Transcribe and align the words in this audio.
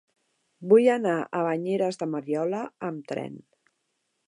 Vull 0.71 0.87
anar 0.93 1.17
a 1.25 1.43
Banyeres 1.49 2.01
de 2.03 2.09
Mariola 2.15 2.65
amb 2.91 3.13
tren. 3.15 3.39